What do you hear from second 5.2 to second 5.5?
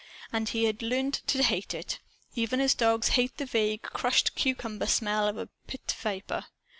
of a